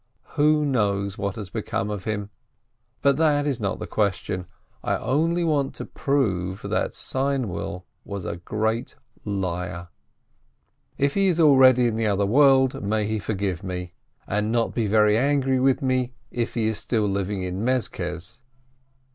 [0.33, 2.31] Who knows what has become of him!
[3.03, 4.47] But that is not the question—
[4.83, 8.95] I only want to prove that Seinwill was a great
[9.25, 9.89] liar.
[10.97, 13.93] If he is already in the other world, may he forgive me—
[14.35, 18.41] and not be very angry with me, if he is still living in Mezkez